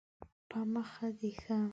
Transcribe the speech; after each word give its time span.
په 0.49 0.59
مخه 0.73 1.07
دې 1.19 1.31
ښه 1.41 1.59